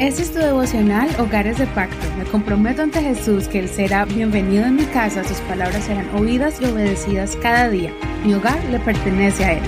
Este 0.00 0.22
es 0.22 0.32
tu 0.32 0.40
devocional 0.40 1.08
Hogares 1.20 1.56
de 1.56 1.68
Pacto. 1.68 2.08
Me 2.18 2.24
comprometo 2.24 2.82
ante 2.82 3.00
Jesús 3.00 3.46
que 3.46 3.60
Él 3.60 3.68
será 3.68 4.04
bienvenido 4.04 4.64
en 4.64 4.74
mi 4.74 4.84
casa, 4.86 5.22
sus 5.22 5.38
palabras 5.42 5.84
serán 5.84 6.12
oídas 6.16 6.60
y 6.60 6.64
obedecidas 6.64 7.36
cada 7.36 7.68
día. 7.68 7.94
Mi 8.24 8.34
hogar 8.34 8.62
le 8.70 8.80
pertenece 8.80 9.44
a 9.44 9.52
Él. 9.52 9.62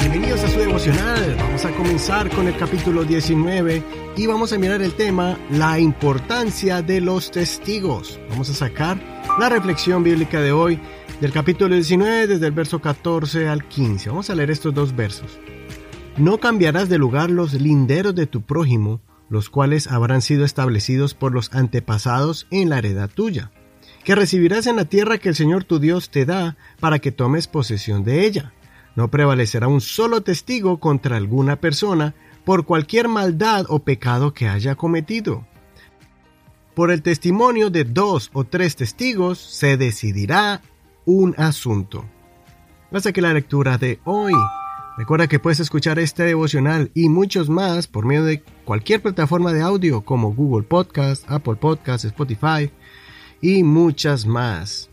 Bienvenidos 0.00 0.42
a 0.42 0.48
su 0.48 0.58
devocional. 0.58 1.36
Vamos 1.38 1.64
a 1.64 1.70
comenzar 1.76 2.28
con 2.30 2.48
el 2.48 2.56
capítulo 2.56 3.04
19 3.04 3.82
y 4.16 4.26
vamos 4.26 4.52
a 4.52 4.58
mirar 4.58 4.82
el 4.82 4.94
tema 4.94 5.38
La 5.52 5.78
importancia 5.78 6.82
de 6.82 7.00
los 7.00 7.30
testigos. 7.30 8.18
Vamos 8.30 8.50
a 8.50 8.54
sacar 8.54 8.98
la 9.38 9.48
reflexión 9.48 10.02
bíblica 10.02 10.40
de 10.40 10.50
hoy 10.50 10.80
del 11.20 11.30
capítulo 11.30 11.72
19 11.72 12.26
desde 12.26 12.46
el 12.48 12.52
verso 12.52 12.80
14 12.80 13.48
al 13.48 13.68
15. 13.68 14.08
Vamos 14.08 14.28
a 14.28 14.34
leer 14.34 14.50
estos 14.50 14.74
dos 14.74 14.96
versos. 14.96 15.38
No 16.16 16.38
cambiarás 16.38 16.88
de 16.88 16.98
lugar 16.98 17.30
los 17.30 17.54
linderos 17.54 18.16
de 18.16 18.26
tu 18.26 18.42
prójimo 18.42 19.00
los 19.32 19.48
cuales 19.48 19.86
habrán 19.86 20.20
sido 20.20 20.44
establecidos 20.44 21.14
por 21.14 21.32
los 21.32 21.54
antepasados 21.54 22.46
en 22.50 22.68
la 22.68 22.76
heredad 22.76 23.08
tuya, 23.08 23.50
que 24.04 24.14
recibirás 24.14 24.66
en 24.66 24.76
la 24.76 24.84
tierra 24.84 25.16
que 25.16 25.30
el 25.30 25.34
Señor 25.34 25.64
tu 25.64 25.78
Dios 25.78 26.10
te 26.10 26.26
da 26.26 26.58
para 26.80 26.98
que 26.98 27.12
tomes 27.12 27.48
posesión 27.48 28.04
de 28.04 28.26
ella. 28.26 28.52
No 28.94 29.08
prevalecerá 29.08 29.68
un 29.68 29.80
solo 29.80 30.20
testigo 30.20 30.80
contra 30.80 31.16
alguna 31.16 31.56
persona 31.56 32.14
por 32.44 32.66
cualquier 32.66 33.08
maldad 33.08 33.64
o 33.70 33.78
pecado 33.78 34.34
que 34.34 34.48
haya 34.48 34.74
cometido. 34.74 35.46
Por 36.74 36.90
el 36.90 37.00
testimonio 37.00 37.70
de 37.70 37.84
dos 37.84 38.28
o 38.34 38.44
tres 38.44 38.76
testigos 38.76 39.38
se 39.38 39.78
decidirá 39.78 40.60
un 41.06 41.34
asunto. 41.38 42.04
Hasta 42.90 43.14
que 43.14 43.22
la 43.22 43.32
lectura 43.32 43.78
de 43.78 43.98
hoy 44.04 44.34
Recuerda 44.96 45.26
que 45.26 45.38
puedes 45.38 45.58
escuchar 45.58 45.98
este 45.98 46.22
devocional 46.24 46.90
y 46.94 47.08
muchos 47.08 47.48
más 47.48 47.86
por 47.86 48.04
medio 48.04 48.24
de 48.24 48.42
cualquier 48.64 49.00
plataforma 49.00 49.52
de 49.52 49.62
audio 49.62 50.02
como 50.02 50.34
Google 50.34 50.66
Podcast, 50.66 51.24
Apple 51.30 51.56
Podcast, 51.56 52.04
Spotify 52.04 52.70
y 53.40 53.62
muchas 53.62 54.26
más. 54.26 54.90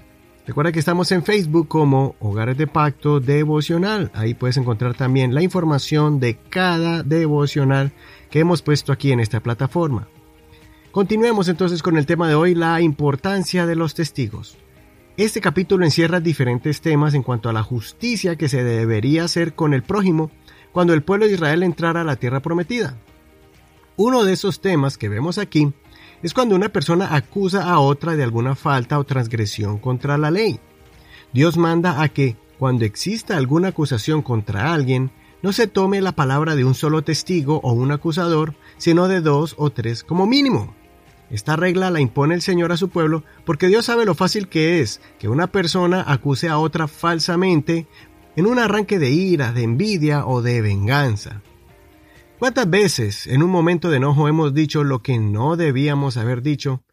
Recuerda 0.47 0.71
que 0.71 0.79
estamos 0.79 1.11
en 1.11 1.23
Facebook 1.23 1.67
como 1.67 2.15
Hogares 2.19 2.57
de 2.57 2.65
Pacto 2.65 3.19
Devocional. 3.19 4.09
Ahí 4.15 4.33
puedes 4.33 4.57
encontrar 4.57 4.95
también 4.95 5.35
la 5.35 5.43
información 5.43 6.21
de 6.21 6.37
cada 6.37 7.03
devocional 7.03 7.91
que 8.31 8.39
hemos 8.39 8.61
puesto 8.61 8.93
aquí 8.93 9.11
en 9.11 9.19
esta 9.19 9.41
plataforma. 9.41 10.07
Continuemos 10.91 11.49
entonces 11.49 11.83
con 11.83 11.97
el 11.97 12.05
tema 12.05 12.29
de 12.29 12.35
hoy, 12.35 12.55
la 12.55 12.79
importancia 12.81 13.65
de 13.65 13.75
los 13.75 13.93
testigos. 13.93 14.57
Este 15.19 15.41
capítulo 15.41 15.83
encierra 15.83 16.21
diferentes 16.21 16.79
temas 16.79 17.13
en 17.13 17.23
cuanto 17.23 17.49
a 17.49 17.53
la 17.53 17.61
justicia 17.61 18.37
que 18.37 18.47
se 18.47 18.63
debería 18.63 19.25
hacer 19.25 19.53
con 19.53 19.73
el 19.73 19.83
prójimo 19.83 20.31
cuando 20.71 20.93
el 20.93 21.03
pueblo 21.03 21.27
de 21.27 21.33
Israel 21.33 21.63
entrara 21.63 21.99
a 21.99 22.03
la 22.05 22.15
tierra 22.15 22.39
prometida. 22.39 22.95
Uno 23.97 24.23
de 24.23 24.31
esos 24.31 24.61
temas 24.61 24.97
que 24.97 25.09
vemos 25.09 25.37
aquí 25.37 25.73
es 26.23 26.33
cuando 26.33 26.55
una 26.55 26.69
persona 26.69 27.17
acusa 27.17 27.69
a 27.69 27.79
otra 27.79 28.15
de 28.15 28.23
alguna 28.23 28.55
falta 28.55 28.97
o 28.97 29.03
transgresión 29.03 29.77
contra 29.77 30.17
la 30.17 30.31
ley. 30.31 30.61
Dios 31.33 31.57
manda 31.57 32.01
a 32.01 32.07
que, 32.07 32.37
cuando 32.57 32.85
exista 32.85 33.35
alguna 33.35 33.67
acusación 33.67 34.21
contra 34.21 34.73
alguien, 34.73 35.11
no 35.41 35.51
se 35.51 35.67
tome 35.67 35.99
la 35.99 36.13
palabra 36.13 36.55
de 36.55 36.63
un 36.63 36.75
solo 36.75 37.01
testigo 37.01 37.59
o 37.61 37.73
un 37.73 37.91
acusador, 37.91 38.55
sino 38.77 39.09
de 39.09 39.19
dos 39.19 39.55
o 39.57 39.69
tres 39.69 40.05
como 40.05 40.27
mínimo. 40.27 40.78
Esta 41.29 41.55
regla 41.55 41.91
la 41.91 41.99
impone 41.99 42.33
el 42.33 42.41
Señor 42.41 42.71
a 42.71 42.77
su 42.77 42.89
pueblo 42.89 43.23
porque 43.45 43.67
Dios 43.67 43.85
sabe 43.85 44.05
lo 44.05 44.15
fácil 44.15 44.47
que 44.47 44.81
es 44.81 44.99
que 45.19 45.29
una 45.29 45.47
persona 45.47 46.03
acuse 46.07 46.49
a 46.49 46.57
otra 46.57 46.87
falsamente 46.87 47.87
en 48.35 48.47
un 48.47 48.57
arranque 48.57 48.99
de 48.99 49.11
ira, 49.11 49.51
de 49.51 49.63
envidia 49.63 50.25
o 50.25 50.41
de 50.41 50.61
venganza. 50.61 51.41
¿Cuántas 52.39 52.69
veces 52.69 53.27
en 53.27 53.43
un 53.43 53.51
momento 53.51 53.89
de 53.89 53.97
enojo 53.97 54.27
hemos 54.27 54.53
dicho 54.53 54.83
lo 54.83 55.03
que 55.03 55.19
no 55.19 55.57
debíamos 55.57 56.17
haber 56.17 56.41
dicho 56.41 56.83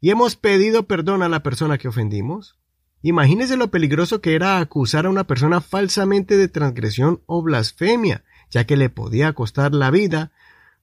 y 0.00 0.10
hemos 0.10 0.36
pedido 0.36 0.86
perdón 0.86 1.22
a 1.22 1.28
la 1.28 1.42
persona 1.42 1.78
que 1.78 1.88
ofendimos? 1.88 2.58
Imagínese 3.02 3.56
lo 3.56 3.70
peligroso 3.70 4.20
que 4.20 4.34
era 4.34 4.58
acusar 4.58 5.06
a 5.06 5.10
una 5.10 5.24
persona 5.24 5.60
falsamente 5.60 6.36
de 6.36 6.48
transgresión 6.48 7.22
o 7.26 7.40
blasfemia, 7.40 8.24
ya 8.50 8.66
que 8.66 8.76
le 8.76 8.90
podía 8.90 9.32
costar 9.32 9.74
la 9.74 9.90
vida 9.92 10.32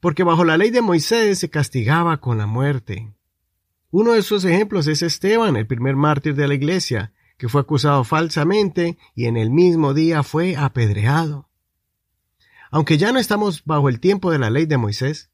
porque 0.04 0.24
bajo 0.24 0.44
la 0.44 0.58
ley 0.58 0.70
de 0.70 0.82
Moisés 0.82 1.40
se 1.40 1.50
castigaba 1.50 2.20
con 2.20 2.38
la 2.38 2.46
muerte. 2.46 3.14
Uno 3.90 4.12
de 4.12 4.20
esos 4.20 4.44
ejemplos 4.44 4.86
es 4.88 5.02
Esteban, 5.02 5.56
el 5.56 5.66
primer 5.66 5.96
mártir 5.96 6.36
de 6.36 6.46
la 6.46 6.56
iglesia, 6.56 7.14
que 7.38 7.48
fue 7.48 7.62
acusado 7.62 8.04
falsamente 8.04 8.98
y 9.16 9.28
en 9.28 9.38
el 9.38 9.50
mismo 9.50 9.94
día 9.94 10.22
fue 10.22 10.58
apedreado. 10.58 11.48
Aunque 12.70 12.98
ya 12.98 13.14
no 13.14 13.20
estamos 13.20 13.64
bajo 13.64 13.88
el 13.88 14.02
tiempo 14.02 14.30
de 14.30 14.40
la 14.40 14.50
ley 14.50 14.66
de 14.66 14.76
Moisés, 14.76 15.30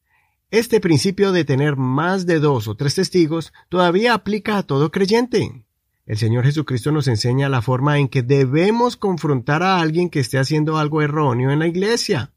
este 0.52 0.80
principio 0.80 1.31
de 1.31 1.46
tener 1.46 1.75
más 1.75 2.28
de 2.28 2.40
dos 2.40 2.68
o 2.68 2.75
tres 2.75 2.94
testigos 2.94 3.53
todavía 3.69 4.13
aplica 4.13 4.59
a 4.59 4.63
todo 4.63 4.91
creyente. 4.91 5.66
El 6.06 6.18
Señor 6.19 6.46
Jesucristo 6.46 6.91
nos 6.91 7.07
enseña 7.07 7.50
la 7.50 7.63
forma 7.63 7.97
en 7.97 8.07
que 8.07 8.22
debemos 8.22 8.97
confrontar 8.97 9.63
a 9.63 9.80
alguien 9.80 10.12
que 10.12 10.19
esté 10.19 10.38
haciendo 10.38 10.78
algo 10.78 11.01
erróneo 11.01 11.50
en 11.50 11.57
la 11.57 11.66
iglesia. 11.66 12.34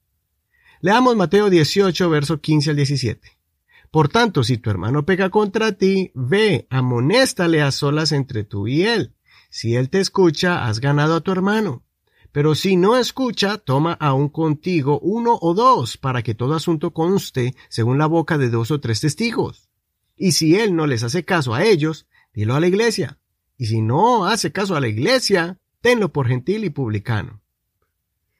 Leamos 0.85 1.15
Mateo 1.15 1.49
18, 1.49 2.11
verso 2.11 2.41
15 2.41 2.71
al 2.71 2.77
17. 2.77 3.39
Por 3.93 4.09
tanto, 4.09 4.43
si 4.43 4.59
tu 4.59 4.69
hermano 4.69 5.07
peca 5.07 5.31
contra 5.31 5.71
ti, 5.71 6.11
ve, 6.13 6.67
amonéstale 6.71 7.63
a 7.63 7.71
solas 7.71 8.11
entre 8.11 8.43
tú 8.43 8.67
y 8.67 8.83
él. 8.83 9.15
Si 9.49 9.77
él 9.77 9.91
te 9.91 10.01
escucha, 10.01 10.67
has 10.67 10.81
ganado 10.81 11.15
a 11.15 11.21
tu 11.21 11.31
hermano. 11.31 11.85
Pero 12.33 12.57
si 12.57 12.75
no 12.75 12.97
escucha, 12.97 13.59
toma 13.59 13.93
aún 13.93 14.29
contigo 14.29 14.99
uno 14.99 15.39
o 15.41 15.55
dos, 15.55 15.97
para 15.99 16.25
que 16.25 16.35
todo 16.35 16.55
asunto 16.55 16.93
conste 16.93 17.55
según 17.69 17.97
la 17.97 18.07
boca 18.07 18.37
de 18.37 18.51
dos 18.51 18.73
o 18.73 18.81
tres 18.81 19.01
testigos. 19.03 19.69
Y 20.17 20.33
si 20.33 20.57
él 20.57 20.75
no 20.75 20.89
les 20.89 21.05
hace 21.05 21.25
caso 21.25 21.55
a 21.55 21.63
ellos, 21.63 22.09
dilo 22.35 22.57
a 22.57 22.61
la 22.61 22.67
iglesia. 22.67 23.19
Y 23.57 23.67
si 23.67 23.83
no 23.83 24.27
hace 24.27 24.51
caso 24.51 24.75
a 24.75 24.81
la 24.81 24.89
iglesia, 24.89 25.61
tenlo 25.81 26.13
por 26.13 26.27
gentil 26.27 26.65
y 26.65 26.71
publicano. 26.71 27.41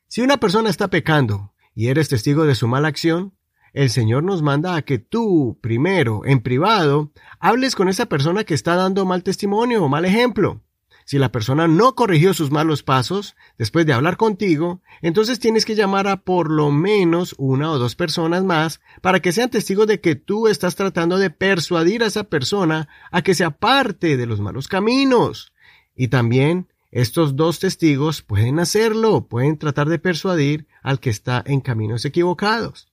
Si 0.09 0.23
una 0.23 0.39
persona 0.39 0.71
está 0.71 0.89
pecando 0.89 1.52
y 1.75 1.89
eres 1.89 2.09
testigo 2.09 2.45
de 2.45 2.55
su 2.55 2.69
mala 2.69 2.89
acción, 2.89 3.35
el 3.73 3.89
Señor 3.89 4.23
nos 4.23 4.43
manda 4.43 4.77
a 4.77 4.83
que 4.83 4.99
tú, 4.99 5.59
primero, 5.63 6.23
en 6.25 6.41
privado, 6.41 7.11
hables 7.41 7.75
con 7.75 7.89
esa 7.89 8.07
persona 8.07 8.45
que 8.45 8.55
está 8.55 8.77
dando 8.77 9.07
mal 9.07 9.23
testimonio 9.23 9.83
o 9.83 9.89
mal 9.89 10.05
ejemplo. 10.05 10.61
Si 11.05 11.19
la 11.19 11.33
persona 11.33 11.67
no 11.67 11.95
corrigió 11.95 12.33
sus 12.33 12.51
malos 12.51 12.83
pasos 12.83 13.35
después 13.59 13.87
de 13.87 13.93
hablar 13.93 14.17
contigo, 14.17 14.83
entonces 15.01 15.41
tienes 15.41 15.65
que 15.65 15.75
llamar 15.75 16.07
a 16.07 16.19
por 16.19 16.51
lo 16.51 16.71
menos 16.71 17.35
una 17.39 17.71
o 17.71 17.79
dos 17.79 17.97
personas 17.97 18.45
más 18.45 18.81
para 19.01 19.21
que 19.21 19.33
sean 19.33 19.51
testigos 19.51 19.87
de 19.87 20.01
que 20.01 20.15
tú 20.15 20.47
estás 20.47 20.77
tratando 20.77 21.19
de 21.19 21.31
persuadir 21.31 22.03
a 22.03 22.07
esa 22.07 22.25
persona 22.25 22.89
a 23.11 23.23
que 23.23 23.35
se 23.35 23.45
aparte 23.45 24.17
de 24.17 24.27
los 24.27 24.41
malos 24.41 24.69
caminos. 24.69 25.53
Y 25.97 26.09
también 26.09 26.72
estos 26.93 27.37
dos 27.37 27.59
testigos 27.59 28.21
pueden 28.21 28.61
hacerlo, 28.61 29.27
pueden 29.27 29.57
tratar 29.57 29.89
de 29.89 29.99
persuadir 29.99 30.67
al 30.83 31.01
que 31.01 31.09
está 31.11 31.43
en 31.47 31.63
caminos 31.63 32.05
equivocados. 32.05 32.93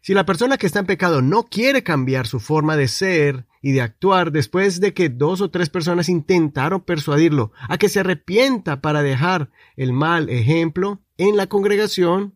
Si 0.00 0.12
la 0.12 0.26
persona 0.26 0.58
que 0.58 0.66
está 0.66 0.80
en 0.80 0.86
pecado 0.86 1.22
no 1.22 1.44
quiere 1.44 1.84
cambiar 1.84 2.26
su 2.26 2.40
forma 2.40 2.76
de 2.76 2.88
ser 2.88 3.46
y 3.62 3.72
de 3.72 3.80
actuar 3.80 4.32
después 4.32 4.80
de 4.80 4.92
que 4.92 5.08
dos 5.08 5.40
o 5.40 5.50
tres 5.50 5.70
personas 5.70 6.08
intentaron 6.08 6.80
persuadirlo 6.80 7.52
a 7.68 7.78
que 7.78 7.88
se 7.88 8.00
arrepienta 8.00 8.80
para 8.80 9.02
dejar 9.02 9.50
el 9.76 9.92
mal 9.92 10.28
ejemplo 10.30 11.00
en 11.16 11.36
la 11.36 11.46
congregación, 11.46 12.34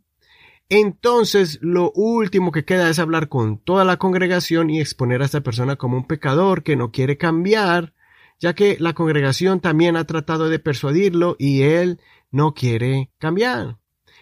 entonces 0.69 1.59
lo 1.63 1.93
último 1.93 2.53
que 2.53 2.65
queda 2.65 2.89
es 2.89 3.01
hablar 3.01 3.29
con 3.29 3.59
toda 3.59 3.85
la 3.85 3.97
congregación 3.97 4.71
y 4.71 4.81
exponer 4.81 5.21
a 5.21 5.25
esta 5.25 5.43
persona 5.43 5.77
como 5.77 5.97
un 5.97 6.07
pecador 6.07 6.63
que 6.63 6.77
no 6.77 6.93
quiere 6.93 7.19
cambiar 7.19 7.93
ya 8.41 8.55
que 8.55 8.77
la 8.81 8.93
congregación 8.93 9.61
también 9.61 9.97
ha 9.97 10.05
tratado 10.05 10.49
de 10.49 10.59
persuadirlo 10.59 11.37
y 11.39 11.63
él 11.63 12.01
no 12.31 12.55
quiere 12.55 13.11
cambiar. 13.19 13.79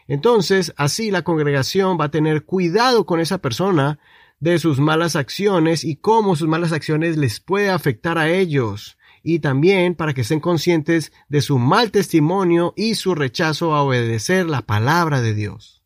Entonces, 0.07 0.73
así 0.77 1.11
la 1.11 1.23
congregación 1.23 1.99
va 2.01 2.07
a 2.07 2.11
tener 2.11 2.45
cuidado 2.45 3.07
con 3.07 3.21
esa 3.21 3.39
persona 3.39 3.99
de 4.41 4.59
sus 4.59 4.81
malas 4.81 5.17
acciones 5.17 5.85
y 5.85 5.97
cómo 5.97 6.35
sus 6.35 6.49
malas 6.49 6.73
acciones 6.73 7.17
les 7.17 7.41
puede 7.41 7.71
afectar 7.71 8.19
a 8.19 8.29
ellos 8.31 8.99
y 9.23 9.41
también 9.41 9.95
para 9.95 10.15
que 10.15 10.23
estén 10.23 10.41
conscientes 10.41 11.13
de 11.29 11.43
su 11.43 11.59
mal 11.59 11.91
testimonio 11.91 12.73
y 12.77 12.95
su 12.95 13.15
rechazo 13.15 13.75
a 13.75 13.83
obedecer 13.83 14.47
la 14.47 14.63
palabra 14.63 15.21
de 15.21 15.35
Dios. 15.35 15.80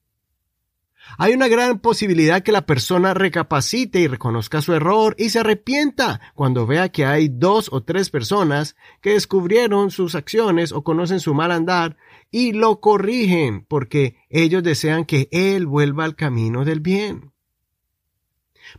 Hay 1.18 1.32
una 1.34 1.48
gran 1.48 1.78
posibilidad 1.78 2.42
que 2.42 2.52
la 2.52 2.66
persona 2.66 3.14
recapacite 3.14 4.00
y 4.00 4.06
reconozca 4.06 4.62
su 4.62 4.72
error 4.72 5.14
y 5.18 5.30
se 5.30 5.40
arrepienta 5.40 6.20
cuando 6.34 6.66
vea 6.66 6.88
que 6.88 7.04
hay 7.04 7.28
dos 7.28 7.68
o 7.72 7.82
tres 7.82 8.10
personas 8.10 8.76
que 9.00 9.10
descubrieron 9.10 9.90
sus 9.90 10.14
acciones 10.14 10.72
o 10.72 10.82
conocen 10.82 11.20
su 11.20 11.34
mal 11.34 11.52
andar 11.52 11.96
y 12.30 12.52
lo 12.52 12.80
corrigen 12.80 13.64
porque 13.68 14.16
ellos 14.28 14.62
desean 14.62 15.04
que 15.04 15.28
él 15.30 15.66
vuelva 15.66 16.04
al 16.04 16.16
camino 16.16 16.64
del 16.64 16.80
bien. 16.80 17.33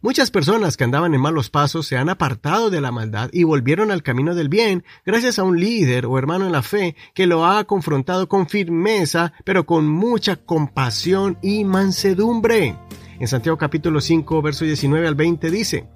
Muchas 0.01 0.31
personas 0.31 0.77
que 0.77 0.83
andaban 0.83 1.13
en 1.13 1.21
malos 1.21 1.49
pasos 1.49 1.87
se 1.87 1.97
han 1.97 2.09
apartado 2.09 2.69
de 2.69 2.81
la 2.81 2.91
maldad 2.91 3.29
y 3.31 3.43
volvieron 3.43 3.91
al 3.91 4.03
camino 4.03 4.35
del 4.35 4.49
bien 4.49 4.83
gracias 5.05 5.39
a 5.39 5.43
un 5.43 5.59
líder 5.59 6.05
o 6.05 6.17
hermano 6.17 6.45
en 6.45 6.51
la 6.51 6.61
fe 6.61 6.95
que 7.13 7.27
lo 7.27 7.45
ha 7.45 7.63
confrontado 7.65 8.27
con 8.27 8.47
firmeza, 8.47 9.33
pero 9.43 9.65
con 9.65 9.87
mucha 9.87 10.35
compasión 10.35 11.37
y 11.41 11.63
mansedumbre. 11.63 12.75
En 13.19 13.27
Santiago 13.27 13.57
capítulo 13.57 14.01
5, 14.01 14.41
verso 14.41 14.65
19 14.65 15.07
al 15.07 15.15
20 15.15 15.49
dice, 15.49 15.88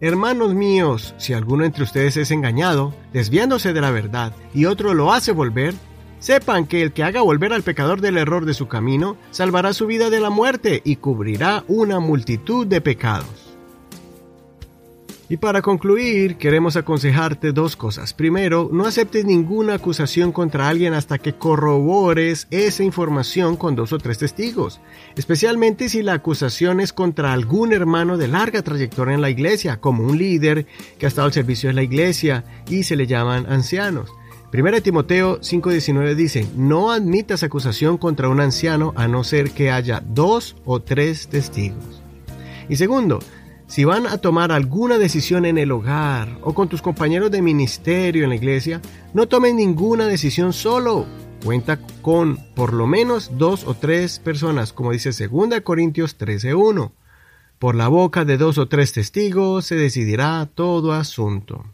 Hermanos 0.00 0.54
míos, 0.54 1.14
si 1.18 1.32
alguno 1.32 1.64
entre 1.64 1.82
ustedes 1.82 2.16
es 2.16 2.30
engañado, 2.30 2.94
desviándose 3.12 3.72
de 3.72 3.80
la 3.80 3.90
verdad, 3.90 4.32
y 4.54 4.64
otro 4.64 4.94
lo 4.94 5.12
hace 5.12 5.32
volver, 5.32 5.74
sepan 6.18 6.66
que 6.66 6.82
el 6.82 6.92
que 6.92 7.04
haga 7.04 7.22
volver 7.22 7.52
al 7.52 7.62
pecador 7.62 8.00
del 8.00 8.18
error 8.18 8.44
de 8.44 8.54
su 8.54 8.68
camino, 8.68 9.16
salvará 9.30 9.72
su 9.72 9.86
vida 9.86 10.10
de 10.10 10.20
la 10.20 10.30
muerte 10.30 10.82
y 10.84 10.96
cubrirá 10.96 11.64
una 11.68 12.00
multitud 12.00 12.66
de 12.66 12.80
pecados. 12.80 13.48
Y 15.30 15.36
para 15.36 15.60
concluir, 15.60 16.36
queremos 16.36 16.76
aconsejarte 16.76 17.52
dos 17.52 17.76
cosas. 17.76 18.14
Primero, 18.14 18.70
no 18.72 18.86
aceptes 18.86 19.26
ninguna 19.26 19.74
acusación 19.74 20.32
contra 20.32 20.70
alguien 20.70 20.94
hasta 20.94 21.18
que 21.18 21.34
corrobores 21.34 22.46
esa 22.50 22.82
información 22.82 23.56
con 23.56 23.76
dos 23.76 23.92
o 23.92 23.98
tres 23.98 24.16
testigos, 24.16 24.80
especialmente 25.16 25.90
si 25.90 26.02
la 26.02 26.14
acusación 26.14 26.80
es 26.80 26.94
contra 26.94 27.34
algún 27.34 27.74
hermano 27.74 28.16
de 28.16 28.28
larga 28.28 28.62
trayectoria 28.62 29.14
en 29.14 29.20
la 29.20 29.28
iglesia, 29.28 29.80
como 29.80 30.02
un 30.02 30.16
líder 30.16 30.64
que 30.98 31.04
ha 31.04 31.08
estado 31.08 31.26
al 31.26 31.34
servicio 31.34 31.68
de 31.68 31.74
la 31.74 31.82
iglesia 31.82 32.44
y 32.70 32.84
se 32.84 32.96
le 32.96 33.06
llaman 33.06 33.44
ancianos. 33.52 34.10
1 34.50 34.80
Timoteo 34.80 35.40
5:19 35.40 36.14
dice, 36.14 36.48
no 36.56 36.90
admitas 36.90 37.42
acusación 37.42 37.98
contra 37.98 38.30
un 38.30 38.40
anciano 38.40 38.94
a 38.96 39.06
no 39.06 39.22
ser 39.22 39.50
que 39.50 39.70
haya 39.70 40.02
dos 40.06 40.56
o 40.64 40.80
tres 40.80 41.28
testigos. 41.28 42.02
Y 42.68 42.76
segundo, 42.76 43.18
si 43.66 43.84
van 43.84 44.06
a 44.06 44.16
tomar 44.16 44.50
alguna 44.50 44.96
decisión 44.96 45.44
en 45.44 45.58
el 45.58 45.70
hogar 45.70 46.38
o 46.40 46.54
con 46.54 46.68
tus 46.68 46.80
compañeros 46.80 47.30
de 47.30 47.42
ministerio 47.42 48.24
en 48.24 48.30
la 48.30 48.36
iglesia, 48.36 48.80
no 49.12 49.28
tomen 49.28 49.56
ninguna 49.56 50.06
decisión 50.06 50.54
solo. 50.54 51.04
Cuenta 51.44 51.78
con 52.00 52.38
por 52.54 52.72
lo 52.72 52.86
menos 52.86 53.32
dos 53.36 53.64
o 53.64 53.74
tres 53.74 54.18
personas, 54.18 54.72
como 54.72 54.92
dice 54.92 55.10
2 55.10 55.60
Corintios 55.60 56.18
13.1. 56.18 56.92
Por 57.58 57.74
la 57.74 57.88
boca 57.88 58.24
de 58.24 58.38
dos 58.38 58.56
o 58.56 58.68
tres 58.68 58.94
testigos 58.94 59.66
se 59.66 59.76
decidirá 59.76 60.48
todo 60.54 60.92
asunto. 60.92 61.66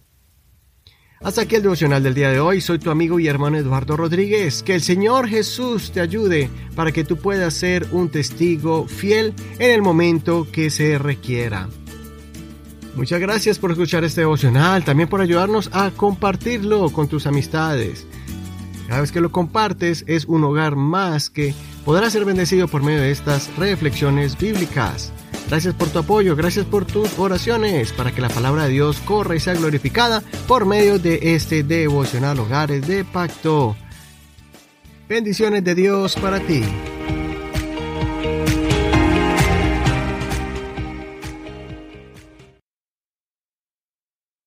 Hasta 1.25 1.41
aquí 1.41 1.55
el 1.55 1.63
devocional 1.63 2.03
del 2.03 2.13
día 2.13 2.31
de 2.31 2.39
hoy. 2.39 2.61
Soy 2.61 2.79
tu 2.79 2.91
amigo 2.91 3.19
y 3.19 3.29
hermano 3.29 3.57
Eduardo 3.57 3.97
Rodríguez. 3.97 4.63
Que 4.63 4.75
el 4.75 4.83
Señor 4.83 5.27
Jesús 5.27 5.91
te 5.91 6.03
ayude 6.03 6.51
para 6.77 6.93
que 6.93 7.03
tú 7.03 7.17
puedas 7.17 7.55
ser 7.55 7.89
un 7.93 8.11
testigo 8.11 8.87
fiel 8.87 9.33
en 9.59 9.71
el 9.71 9.81
momento 9.81 10.47
que 10.53 10.69
se 10.69 10.99
requiera. 10.99 11.71
Muchas 12.95 13.21
gracias 13.21 13.59
por 13.59 13.71
escuchar 13.71 14.05
este 14.05 14.21
devocional, 14.21 14.85
también 14.85 15.09
por 15.09 15.23
ayudarnos 15.23 15.71
a 15.73 15.91
compartirlo 15.93 16.91
con 16.91 17.09
tus 17.09 17.27
amistades. 17.27 18.07
Cada 18.87 19.01
vez 19.01 19.11
que 19.11 19.23
lo 19.23 19.33
compartes 19.33 20.05
es 20.07 20.27
un 20.27 20.45
hogar 20.45 20.77
más 20.77 21.31
que 21.31 21.55
podrá 21.87 22.11
ser 22.11 22.27
bendecido 22.27 22.69
por 22.69 22.83
medio 22.83 23.01
de 23.01 23.11
estas 23.11 23.51
reflexiones 23.57 24.37
bíblicas. 24.37 25.14
Gracias 25.49 25.75
por 25.75 25.89
tu 25.89 25.99
apoyo, 25.99 26.35
gracias 26.37 26.67
por 26.67 26.85
tus 26.85 27.19
oraciones 27.19 27.93
para 27.93 28.13
que 28.13 28.21
la 28.21 28.29
palabra 28.29 28.65
de 28.65 28.71
Dios 28.71 29.01
corra 29.01 29.37
y 29.37 29.41
sea 29.41 29.55
glorificada 29.55 30.23
por 30.49 30.65
medio 30.65 30.99
de 30.99 31.35
este 31.35 31.63
devocional 31.63 32.39
Hogares 32.41 32.87
de 32.87 33.05
Pacto. 33.05 33.77
Bendiciones 35.09 35.63
de 35.63 35.75
Dios 35.75 36.17
para 36.17 36.41
ti. 36.41 36.63